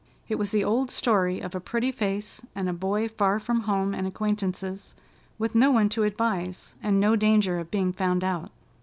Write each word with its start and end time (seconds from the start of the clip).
It 0.27 0.39
was 0.39 0.49
the 0.49 0.63
old 0.63 0.89
story 0.89 1.41
of 1.41 1.53
a 1.53 1.59
pretty 1.59 1.91
face, 1.91 2.41
and 2.55 2.67
a 2.67 2.73
boy 2.73 3.07
far 3.07 3.37
from 3.37 3.59
home 3.65 3.93
and 3.93 4.07
acquaintances, 4.07 4.95
with 5.37 5.53
no 5.53 5.69
one 5.69 5.89
to 5.89 6.01
advise, 6.01 6.73
and 6.81 6.99
no 6.99 7.15
danger 7.15 7.59
of 7.59 7.69
being 7.69 7.93
found 7.93 8.23
out. 8.23 8.49